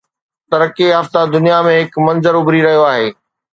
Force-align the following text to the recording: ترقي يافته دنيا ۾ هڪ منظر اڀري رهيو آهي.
ترقي 0.51 0.87
يافته 0.93 1.21
دنيا 1.35 1.59
۾ 1.69 1.75
هڪ 1.81 1.93
منظر 2.07 2.33
اڀري 2.41 2.61
رهيو 2.67 2.83
آهي. 2.93 3.09